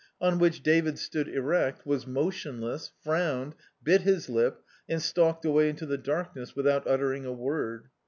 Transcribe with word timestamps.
On 0.19 0.39
which 0.39 0.63
Dave 0.63 0.97
stood 0.97 1.27
erect, 1.27 1.85
was 1.85 2.07
motion 2.07 2.59
less, 2.59 2.89
frowned, 3.03 3.53
bit 3.83 4.01
his 4.01 4.27
Up, 4.31 4.63
and 4.89 4.99
stalked 4.99 5.45
away 5.45 5.69
into 5.69 5.85
the 5.85 5.95
darkness, 5.99 6.55
without 6.55 6.87
uttering 6.87 7.23
a 7.23 7.31
word. 7.31 7.87